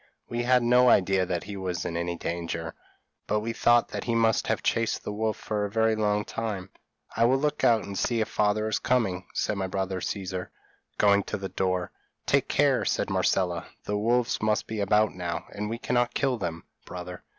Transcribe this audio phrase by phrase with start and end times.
[0.27, 2.73] We had no idea that he was in any danger,
[3.27, 6.71] but we thought that he must have chased the wolf for a very long time.
[7.15, 10.49] 'I will look out and see if father is coming,' said my brother Caesar,
[10.97, 11.91] going to the door.
[12.25, 16.63] 'Take care,' said Marcella, 'the wolves must be about now, and we cannot kill them,
[16.83, 17.23] brother.'